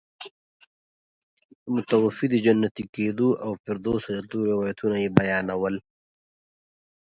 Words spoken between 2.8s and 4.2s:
کېدو او فردوس ته د